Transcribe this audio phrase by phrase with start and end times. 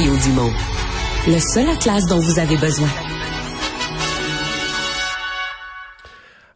[0.00, 2.86] Le seul atlas dont vous avez besoin.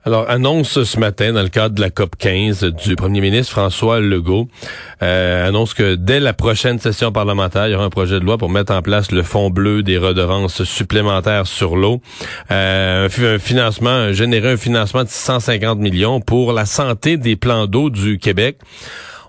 [0.05, 3.99] Alors, annonce ce matin, dans le cadre de la COP 15 du premier ministre François
[3.99, 4.47] Legault,
[5.03, 8.39] euh, annonce que dès la prochaine session parlementaire, il y aura un projet de loi
[8.39, 12.01] pour mettre en place le fonds bleu des redevances supplémentaires sur l'eau.
[12.53, 17.91] Euh, un financement, générer un financement de 150 millions pour la santé des plans d'eau
[17.91, 18.59] du Québec.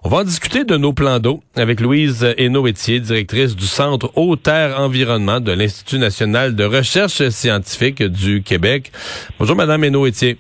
[0.06, 4.78] On va en discuter de nos plans d'eau avec Louise Hainaut-Étier, directrice du Centre Eau-Terre
[4.78, 8.92] Environnement de l'Institut national de recherche scientifique du Québec.
[9.40, 10.38] Bonjour, Madame Hainaut-Étier.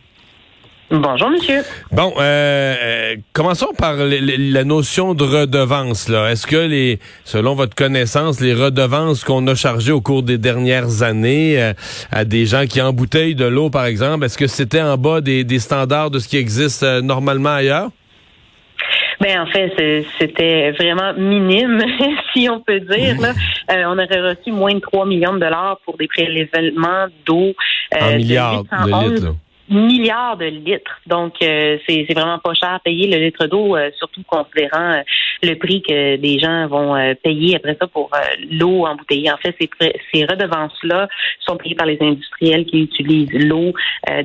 [0.91, 1.61] Bonjour, monsieur.
[1.93, 6.09] Bon, euh, euh commençons par la notion de redevance.
[6.09, 10.37] Là, est-ce que les, selon votre connaissance, les redevances qu'on a chargées au cours des
[10.37, 11.73] dernières années euh,
[12.11, 15.59] à des gens qui embouteillent de l'eau, par exemple, est-ce que c'était en bas des,
[15.59, 17.89] standards de ce qui existe euh, normalement ailleurs?
[19.23, 21.81] Ben en fait, c'était vraiment minime,
[22.33, 23.21] si on peut dire.
[23.21, 23.33] Là.
[23.87, 27.53] on aurait reçu moins de 3 millions de dollars pour des prélèvements d'eau.
[27.95, 29.25] Euh, milliards de litres.
[29.25, 29.31] Là
[29.69, 30.99] milliards de litres.
[31.07, 35.01] Donc, euh, c'est vraiment pas cher à payer le litre d'eau, euh, surtout considérant euh,
[35.43, 38.09] le prix que les gens vont payer après ça pour
[38.51, 39.31] l'eau embouteillée.
[39.31, 39.69] En fait, ces,
[40.13, 41.07] ces redevances-là
[41.39, 43.73] sont payées par les industriels qui utilisent l'eau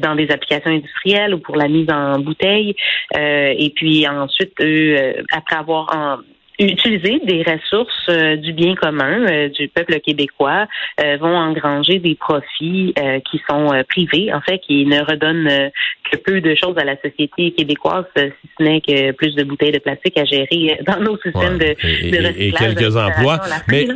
[0.01, 2.75] dans des applications industrielles ou pour la mise en bouteille.
[3.15, 4.97] et puis ensuite, eux,
[5.33, 6.19] après avoir en
[6.59, 10.67] utiliser des ressources euh, du bien commun euh, du peuple québécois
[11.00, 12.95] euh, vont engranger des profits
[13.31, 15.70] qui sont privés, en fait, qui ne redonnent
[16.11, 19.73] que peu de choses à la société québécoise, si ce n'est que plus de bouteilles
[19.73, 21.75] de plastique à gérer dans nos systèmes de,
[22.11, 22.34] de, recyclage.
[22.39, 23.41] Et, quelques emplois.
[23.69, 23.89] Mais,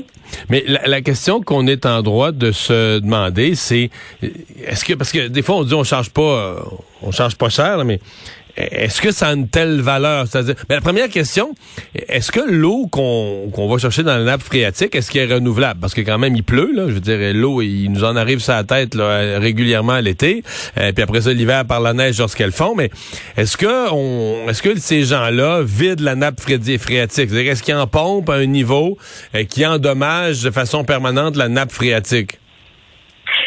[0.48, 3.90] mais la, la question qu'on est en droit de se demander, c'est
[4.66, 6.56] est-ce que parce que des fois on dit on charge pas,
[7.02, 7.98] on charge pas cher, mais
[8.56, 10.26] est-ce que ça a une telle valeur?
[10.28, 11.54] C'est-à-dire, mais la première question,
[11.94, 15.80] est-ce que l'eau qu'on va chercher dans la nappe phréatique, est-ce qu'elle est renouvelable?
[15.80, 16.84] Parce que quand même, il pleut, là.
[16.88, 20.42] Je veux dire, l'eau, il nous en arrive sur la tête là, régulièrement à l'été.
[20.78, 22.74] Euh, puis après ça, l'hiver par la neige lorsqu'elle fond.
[22.76, 22.90] Mais
[23.36, 26.80] est-ce que on est-ce que ces gens-là vident la nappe phréatique?
[27.10, 28.98] C'est-à-dire, est-ce qu'ils en pompent à un niveau
[29.34, 32.38] euh, qui endommage de façon permanente la nappe phréatique?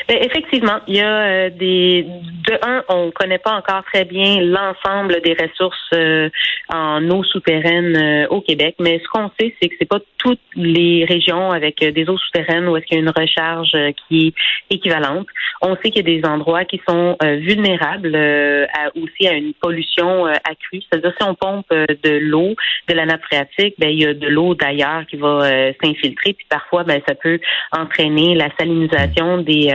[0.07, 2.03] Ben, effectivement, il y a euh, des
[2.47, 6.29] de un, on connaît pas encore très bien l'ensemble des ressources euh,
[6.69, 10.39] en eau souterraine euh, au Québec, mais ce qu'on sait, c'est que c'est pas toutes
[10.55, 13.75] les régions avec des eaux souterraines où est-ce qu'il y a une recharge
[14.07, 15.27] qui est équivalente.
[15.61, 20.25] On sait qu'il y a des endroits qui sont vulnérables à, aussi à une pollution
[20.25, 20.81] accrue.
[20.81, 22.55] C'est-à-dire si on pompe de l'eau
[22.87, 26.47] de la nappe phréatique, ben il y a de l'eau d'ailleurs qui va s'infiltrer, puis
[26.49, 27.39] parfois ben ça peut
[27.71, 29.71] entraîner la salinisation des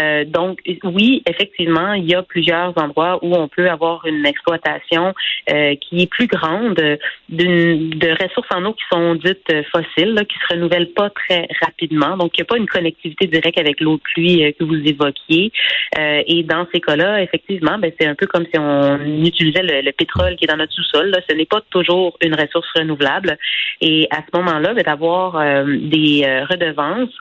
[0.00, 5.14] Euh, donc, oui, effectivement, il y a plusieurs endroits où on peut avoir une exploitation
[5.50, 10.54] euh, qui est plus grande de ressources en eau qui sont dites fossiles, qui se
[10.54, 12.16] renouvellent pas très rapidement.
[12.16, 14.74] Donc, il n'y a pas une connectivité directe avec l'eau de pluie euh, que vous
[14.74, 15.52] évoquiez.
[15.96, 20.36] et dans ces cas-là, effectivement, ben, c'est un peu comme si on utilisait le, pétrole
[20.36, 21.14] qui est dans notre sous-sol.
[21.28, 23.38] Ce n'est pas toujours une ressource renouvelable.
[23.80, 27.14] Et à ce moment-là, ben, d'avoir des redevances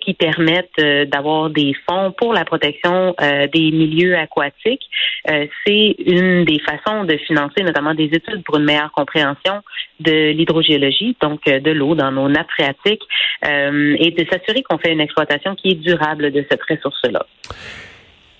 [0.00, 4.82] qui permettent euh, d'avoir des fonds pour la protection euh, des milieux aquatiques.
[5.30, 9.62] Euh, c'est une des façons de financer notamment des études pour une meilleure compréhension
[10.00, 13.02] de l'hydrogéologie, donc de l'eau dans nos nappes phréatiques,
[13.44, 17.24] et de s'assurer qu'on fait une exploitation qui est durable de cette ressource-là.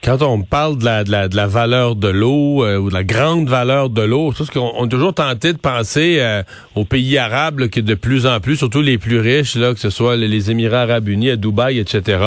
[0.05, 2.95] Quand on parle de la, de la, de la valeur de l'eau euh, ou de
[2.95, 6.43] la grande valeur de l'eau, c'est qu'on on a toujours tenté de penser euh,
[6.75, 9.91] aux pays arabes qui de plus en plus, surtout les plus riches, là, que ce
[9.91, 12.19] soit les Émirats arabes unis, à Dubaï, etc.,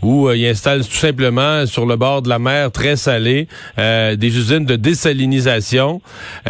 [0.00, 4.38] où euh, ils installent tout simplement sur le bord de la mer très salée des
[4.38, 6.00] usines de désalinisation,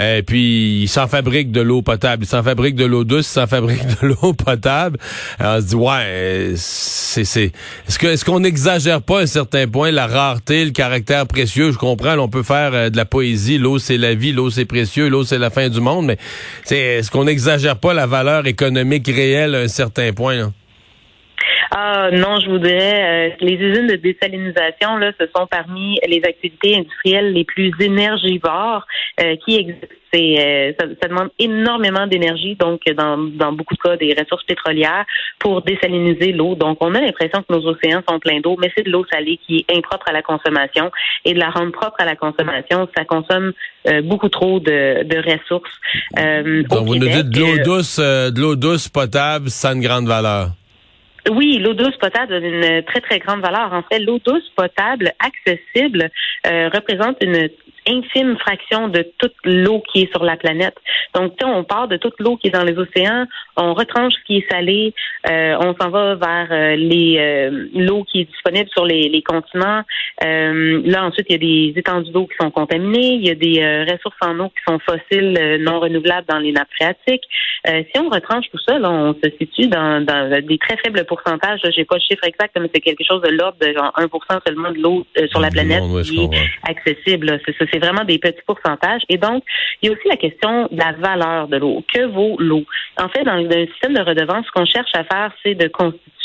[0.00, 3.41] et puis ils s'en fabriquent de l'eau potable, ils s'en fabriquent de l'eau douce, ils
[3.41, 4.98] s'en fabriquent de l'eau potable.
[5.41, 7.52] Alors, on se dit ouais, c'est c'est
[7.88, 11.72] est-ce que est-ce qu'on n'exagère pas à un certain point la rareté le caractère précieux.
[11.72, 13.59] Je comprends, on peut faire euh, de la poésie.
[13.59, 14.32] L'eau, c'est la vie.
[14.32, 15.09] L'eau, c'est précieux.
[15.09, 16.06] L'eau, c'est la fin du monde.
[16.06, 16.19] Mais
[16.71, 20.53] est-ce qu'on n'exagère pas la valeur économique réelle à un certain point?
[21.70, 23.31] Ah non, je voudrais.
[23.31, 28.87] Euh, les usines de désalinisation, là, ce sont parmi les activités industrielles les plus énergivores
[29.20, 29.87] euh, qui existent.
[30.12, 35.04] C'est, ça, ça, demande énormément d'énergie, donc dans, dans beaucoup de cas des ressources pétrolières
[35.38, 36.56] pour désaliniser l'eau.
[36.56, 39.38] Donc on a l'impression que nos océans sont pleins d'eau, mais c'est de l'eau salée
[39.46, 40.90] qui est impropre à la consommation
[41.25, 43.52] et de la rendre propre à la consommation, ça consomme
[44.02, 45.78] beaucoup trop de, de ressources.
[46.69, 50.08] donc vous nous dites de l'eau douce, de l'eau douce potable, ça a une grande
[50.08, 50.48] valeur.
[51.28, 53.72] Oui, l'eau douce potable a une très, très grande valeur.
[53.72, 56.11] En fait, l'eau douce potable accessible
[56.46, 57.49] euh, représente une
[57.90, 60.76] infime fraction de toute l'eau qui est sur la planète.
[61.14, 63.26] Donc, on part de toute l'eau qui est dans les océans,
[63.56, 64.94] on retranche ce qui est salé,
[65.28, 69.22] euh, on s'en va vers euh, les euh, l'eau qui est disponible sur les, les
[69.22, 69.82] continents.
[70.22, 71.38] là, ensuite, il y a
[71.72, 74.78] des étendues d'eau qui sont contaminées, il y a des ressources en eau qui sont
[74.78, 77.25] fossiles, non renouvelables dans les nappes phréatiques.
[77.66, 81.60] si on retranche tout ça, là, on se situe dans, dans des très faibles pourcentages.
[81.75, 84.08] J'ai pas le chiffre exact, mais c'est quelque chose de l'ordre de genre 1
[84.46, 86.31] seulement de l'eau sur la planète qui est
[86.69, 87.40] accessible.
[87.44, 89.03] C'est ça, c'est vraiment des petits pourcentages.
[89.09, 89.43] Et donc,
[89.82, 91.85] il y a aussi la question de la valeur de l'eau.
[91.93, 92.65] Que vaut l'eau?
[92.99, 96.19] En fait, dans le système de redevance, ce qu'on cherche à faire, c'est de constituer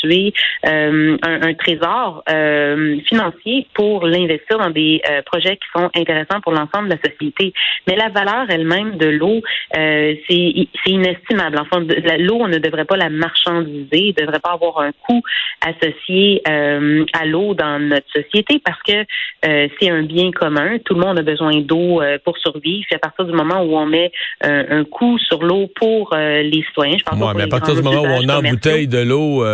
[0.66, 6.52] euh, un, trésor euh, financier pour l'investir dans des euh, projets qui sont intéressants pour
[6.52, 7.52] l'ensemble de la société.
[7.86, 9.42] Mais la valeur elle-même de l'eau,
[9.72, 11.58] c'est inestimable.
[11.60, 11.84] Enfin,
[12.18, 15.22] l'eau, on ne devrait pas la marchandiser, il ne devrait pas avoir un coût
[15.60, 19.04] associé à l'eau dans notre société parce que
[19.42, 20.78] c'est un bien commun.
[20.84, 22.86] Tout le monde a besoin d'eau pour survivre.
[22.92, 24.10] à partir du moment où on met
[24.42, 28.06] un coût sur l'eau pour les citoyens, je pense mais à partir du moment où
[28.06, 29.44] on a une bouteille de l'eau,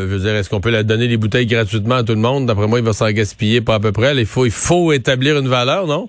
[0.00, 2.46] euh, veux est-ce qu'on peut la donner des bouteilles gratuitement à tout le monde?
[2.46, 4.14] D'après moi, il va s'en gaspiller pas à peu près.
[4.16, 6.08] Il faut, établir une valeur, non?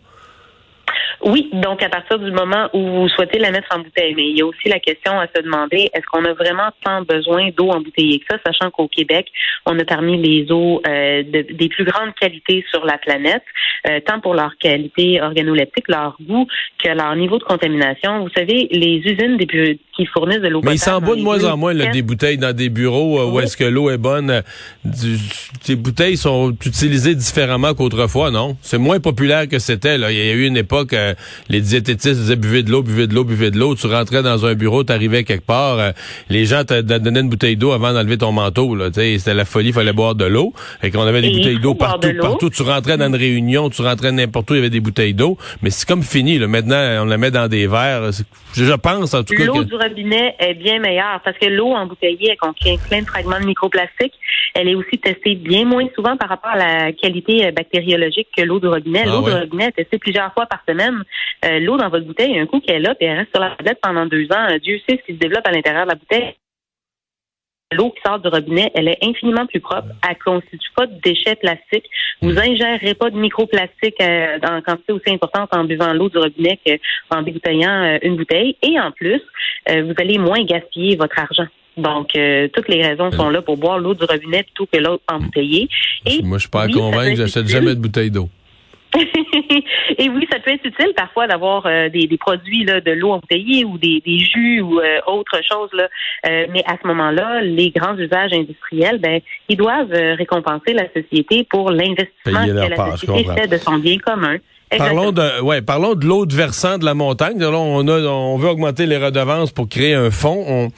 [1.24, 4.38] Oui, donc à partir du moment où vous souhaitez la mettre en bouteille, mais il
[4.38, 7.70] y a aussi la question à se demander est-ce qu'on a vraiment tant besoin d'eau
[7.70, 9.28] embouteillée que ça, sachant qu'au Québec,
[9.68, 13.44] on a parmi les eaux euh, des plus grandes qualités sur la planète,
[13.88, 16.48] euh, tant pour leur qualité organoleptique, leur goût,
[16.84, 18.24] que leur niveau de contamination.
[18.24, 21.58] Vous savez, les usines des, qui fournissent de l'eau Mais ils s'en de moins en
[21.58, 24.42] moins des bouteilles dans des bureaux euh, où est-ce que l'eau est bonne.
[25.62, 28.58] ces bouteilles sont utilisées différemment qu'autrefois, non?
[28.62, 29.96] C'est moins populaire que c'était.
[29.96, 30.96] Il y a eu une époque
[31.50, 33.76] les diététistes disaient buvez de l'eau, buvez de l'eau, buvez de l'eau.
[33.76, 35.92] Tu rentrais dans un bureau, tu arrivais quelque part, euh,
[36.30, 38.78] les gens te donnaient une bouteille d'eau avant d'enlever ton manteau.
[38.92, 40.54] C'était la folie, il fallait boire de l'eau.
[40.84, 42.50] Et qu'on avait des bouteilles d'eau partout, partout.
[42.50, 45.38] Tu rentrais dans une réunion, tu rentrais n'importe où, il y avait des bouteilles d'eau.
[45.62, 46.38] Mais c'est comme fini.
[46.38, 46.48] Là.
[46.48, 48.12] Maintenant, on la met dans des verres.
[48.54, 49.46] Je pense en tout cas.
[49.46, 53.46] Du robinet est bien meilleure parce que l'eau embouteillée, elle contient plein de fragments de
[53.46, 54.14] microplastiques.
[54.54, 58.44] Elle est aussi testée bien moins souvent par rapport à la qualité euh, bactériologique que
[58.44, 59.04] l'eau du robinet.
[59.06, 61.04] Ah l'eau du robinet est testée plusieurs fois par semaine.
[61.46, 63.52] Euh, l'eau dans votre bouteille, un coup qu'elle est là, puis elle reste sur la
[63.52, 64.48] tablette pendant deux ans.
[64.50, 66.36] Euh, Dieu sait ce qui se développe à l'intérieur de la bouteille.
[67.72, 69.88] L'eau qui sort du robinet, elle est infiniment plus propre.
[70.04, 71.90] Elle ne constitue pas de déchets plastiques.
[72.22, 76.60] Vous ingérerez pas de microplastiques euh, en quantité aussi importante en buvant l'eau du robinet
[77.10, 78.56] qu'en débouteillant une bouteille.
[78.62, 79.22] Et en plus,
[79.68, 81.48] vous allez moins gaspiller votre argent.
[81.78, 82.10] Donc,
[82.54, 85.70] toutes les raisons sont là pour boire l'eau du robinet plutôt que l'eau embouteillée.
[86.06, 88.30] Et Moi, je suis pas oui, convaincu, j'achète jamais de bouteille d'eau.
[88.94, 93.64] Et oui, ça peut être utile parfois d'avoir euh, des, produits là, de l'eau embouteillée
[93.64, 95.70] ou des, jus ou euh, autre chose.
[95.74, 95.88] Là.
[96.28, 101.46] Euh, mais à ce moment-là, les grands usages industriels, ben, ils doivent récompenser la société
[101.50, 104.38] pour l'investissement que la société fait de son bien commun.
[104.78, 107.38] Parlons de, ouais, parlons de l'autre versant de la montagne.
[107.40, 110.46] Là, on a, on veut augmenter les redevances pour créer un fonds.
[110.48, 110.70] On,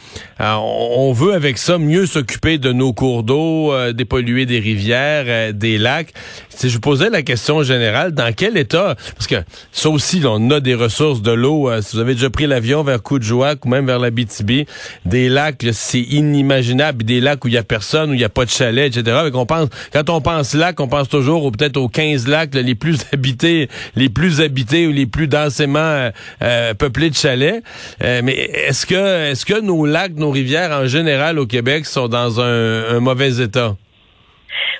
[0.42, 5.26] euh, on veut avec ça mieux s'occuper de nos cours d'eau, euh, dépolluer des rivières,
[5.28, 6.12] euh, des lacs.
[6.50, 9.36] Si je vous posais la question générale, dans quel état, parce que
[9.72, 11.70] ça aussi, on a des ressources de l'eau.
[11.82, 14.68] si vous avez déjà pris l'avion vers Coudjouac ou même vers la BTB,
[15.06, 17.04] des lacs, c'est inimaginable.
[17.04, 19.30] Des lacs où il y a personne, où il y a pas de chalet, etc.
[19.34, 22.98] on pense, quand on pense lac, on pense toujours peut-être aux 15 lacs les plus
[23.14, 27.64] habités les plus habités ou les plus densément euh, euh, peuplés de chalets.
[28.04, 32.08] Euh, mais est-ce que est-ce que nos lacs, nos rivières en général au Québec sont
[32.08, 33.76] dans un mauvais état?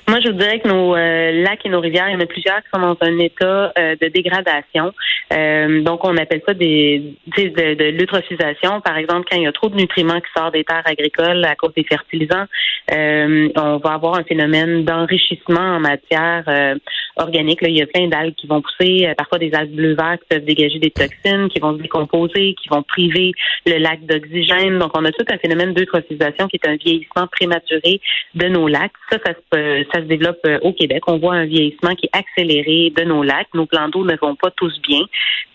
[0.08, 2.26] Moi, je vous dirais que nos euh, lacs et nos rivières, il y en a
[2.26, 4.92] plusieurs qui sont dans un état euh, de dégradation.
[5.32, 8.80] Euh, donc, on appelle ça des de, de l'eutrophisation.
[8.80, 11.54] Par exemple, quand il y a trop de nutriments qui sortent des terres agricoles à
[11.56, 12.46] cause des fertilisants,
[12.90, 16.44] on va avoir un phénomène d'enrichissement en matière
[17.16, 17.62] organique.
[17.62, 20.44] Là, il y a plein d'algues qui vont pousser, parfois des algues bleu-vert qui peuvent
[20.44, 23.32] dégager des toxines, qui vont se décomposer, qui vont priver
[23.66, 24.78] le lac d'oxygène.
[24.78, 28.00] Donc, on a tout un phénomène d'eutrophisation qui est un vieillissement prématuré
[28.34, 28.92] de nos lacs.
[29.10, 31.02] Ça, ça se ça se développe euh, au Québec.
[31.06, 33.48] On voit un vieillissement qui est accéléré de nos lacs.
[33.54, 35.00] Nos plans d'eau ne vont pas tous bien.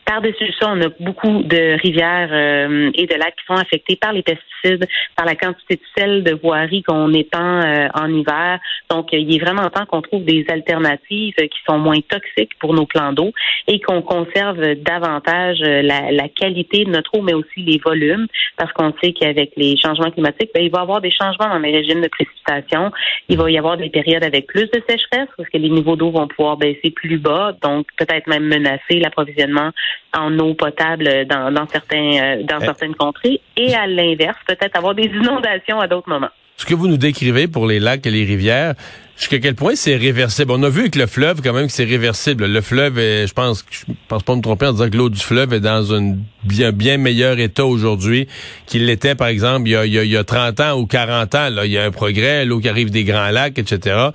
[0.09, 4.11] Par-dessus ça, on a beaucoup de rivières euh, et de lacs qui sont affectés par
[4.11, 8.59] les pesticides, par la quantité de sel de voirie qu'on étend euh, en hiver.
[8.89, 12.87] Donc, il est vraiment temps qu'on trouve des alternatives qui sont moins toxiques pour nos
[12.87, 13.31] plans d'eau
[13.67, 18.25] et qu'on conserve davantage la, qualité de notre eau, mais aussi les volumes,
[18.57, 21.59] parce qu'on sait qu'avec les changements climatiques, ben, il va y avoir des changements dans
[21.59, 22.91] les régimes de précipitation.
[23.27, 26.09] Il va y avoir des périodes avec plus de sécheresse, parce que les niveaux d'eau
[26.09, 29.69] vont pouvoir baisser plus bas, donc peut-être même menacer l'approvisionnement
[30.13, 32.65] en eau potable dans, dans certains euh, dans eh.
[32.65, 36.29] certaines contrées et à l'inverse, peut-être avoir des inondations à d'autres moments.
[36.57, 38.73] Ce que vous nous décrivez pour les lacs et les rivières,
[39.19, 40.53] Jusqu'à quel point c'est réversible?
[40.53, 42.45] On a vu avec le fleuve quand même c'est réversible.
[42.45, 45.19] Le fleuve est, je pense, je pense pas me tromper en disant que l'eau du
[45.19, 48.29] fleuve est dans un bien, bien meilleur état aujourd'hui
[48.65, 51.49] qu'il l'était, par exemple, il y, a, il, y a, 30 ans ou 40 ans.
[51.49, 54.07] Là, il y a un progrès, l'eau qui arrive des grands lacs, etc.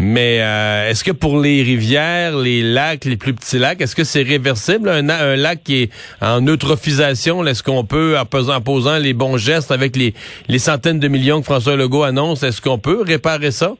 [0.00, 4.02] Mais euh, est-ce que pour les rivières, les lacs, les plus petits lacs, est-ce que
[4.02, 4.88] c'est réversible?
[4.88, 9.36] Un, un, lac qui est en eutrophisation, est-ce qu'on peut, en posant, posant les bons
[9.36, 10.14] gestes avec les,
[10.48, 13.74] les centaines de millions que François Legault annonce, est-ce qu'on peut réparer ça?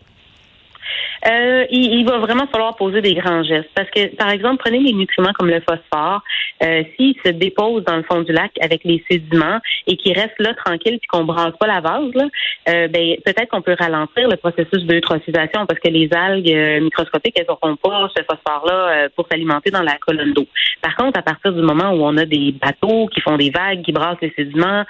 [1.26, 4.92] Euh, il, va vraiment falloir poser des grands gestes parce que, par exemple, prenez les
[4.92, 6.22] nutriments comme le phosphore.
[6.62, 10.38] Euh, S'il se dépose dans le fond du lac avec les sédiments et qu'il reste
[10.38, 12.26] là tranquille puis qu'on brasse pas la vase, là,
[12.68, 17.34] euh, ben, peut-être qu'on peut ralentir le processus d'eutrophisation parce que les algues euh, microscopiques,
[17.38, 20.46] elles n'auront pas ce phosphore-là euh, pour s'alimenter dans la colonne d'eau.
[20.82, 23.82] Par contre, à partir du moment où on a des bateaux qui font des vagues,
[23.82, 24.84] qui brassent les sédiments,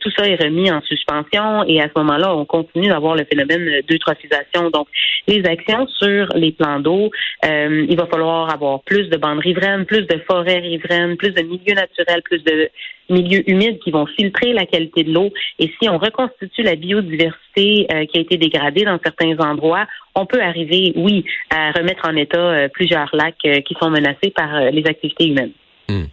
[0.00, 3.80] tout ça est remis en suspension et à ce moment-là, on continue d'avoir le phénomène
[3.88, 4.70] d'eutrophisation.
[4.70, 4.88] Donc,
[5.26, 7.10] les actions sur les plans d'eau.
[7.44, 11.42] Euh, il va falloir avoir plus de bandes riveraines, plus de forêts riveraines, plus de
[11.42, 12.70] milieux naturels, plus de
[13.08, 15.30] milieux humides qui vont filtrer la qualité de l'eau.
[15.58, 20.26] Et si on reconstitue la biodiversité euh, qui a été dégradée dans certains endroits, on
[20.26, 24.84] peut arriver, oui, à remettre en état euh, plusieurs lacs qui sont menacés par les
[24.86, 25.52] activités humaines.
[25.88, 26.04] Hmm.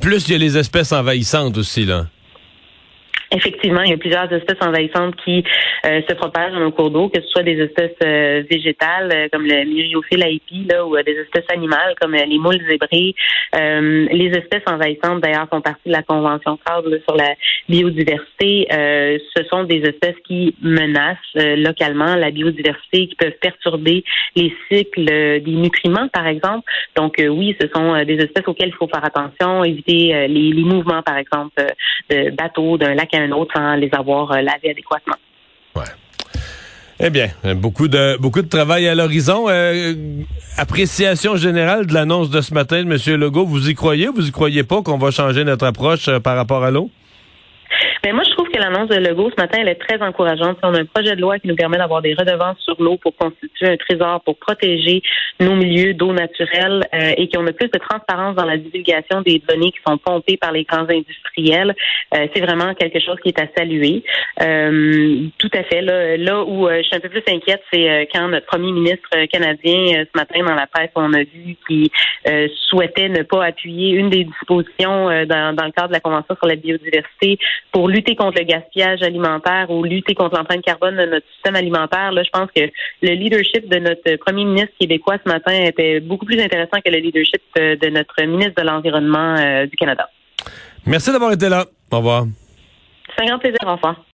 [0.00, 2.06] plus il y a les espèces envahissantes aussi, là.
[3.34, 5.42] Effectivement, il y a plusieurs espèces envahissantes qui
[5.86, 9.28] euh, se propagent dans nos cours d'eau, que ce soit des espèces euh, végétales euh,
[9.32, 13.14] comme le myriophile aipi, là, ou des espèces animales comme les moules zébrés.
[13.54, 17.34] les espèces envahissantes, d'ailleurs, font partie de la Convention cadre sur la
[17.68, 18.66] biodiversité.
[18.70, 24.04] ce sont des espèces qui menacent localement la biodiversité, qui peuvent perturber
[24.36, 26.64] les cycles des nutriments, par exemple.
[26.96, 31.02] Donc, oui, ce sont des espèces auxquelles il faut faire attention, éviter les, les mouvements,
[31.02, 31.54] par exemple,
[32.10, 35.16] de bateaux, d'un lac un autre sans les avoir lavés adéquatement.
[35.74, 35.82] Ouais.
[37.04, 39.46] Eh bien, beaucoup de beaucoup de travail à l'horizon.
[39.48, 39.94] Euh,
[40.56, 43.20] appréciation générale de l'annonce de ce matin de M.
[43.20, 43.44] Legault.
[43.44, 46.36] Vous y croyez ou vous y croyez pas qu'on va changer notre approche euh, par
[46.36, 46.90] rapport à l'eau?
[48.04, 50.58] Mais moi, je trouve que l'annonce de Legault ce matin, elle est très encourageante.
[50.64, 53.14] On a un projet de loi qui nous permet d'avoir des redevances sur l'eau pour
[53.14, 55.02] constituer un trésor pour protéger
[55.40, 59.40] nos milieux d'eau naturelle euh, et qu'on a plus de transparence dans la divulgation des
[59.48, 61.76] données qui sont pompées par les grands industriels.
[62.14, 64.02] Euh, c'est vraiment quelque chose qui est à saluer.
[64.40, 65.80] Euh, tout à fait.
[65.80, 70.04] Là, là où je suis un peu plus inquiète, c'est quand notre premier ministre canadien
[70.04, 71.88] ce matin dans la presse, on a vu qu'il
[72.68, 76.46] souhaitait ne pas appuyer une des dispositions dans, dans le cadre de la Convention sur
[76.46, 77.38] la biodiversité
[77.70, 82.12] pour lutter contre le gaspillage alimentaire ou lutter contre l'empreinte carbone de notre système alimentaire,
[82.12, 82.62] là, je pense que
[83.02, 86.98] le leadership de notre premier ministre québécois ce matin était beaucoup plus intéressant que le
[86.98, 90.08] leadership euh, de notre ministre de l'Environnement euh, du Canada.
[90.86, 91.66] Merci d'avoir été là.
[91.90, 92.24] Au revoir.
[93.16, 93.58] C'est un grand plaisir.
[93.64, 94.04] Au revoir.